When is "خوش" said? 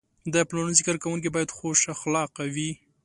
1.57-1.79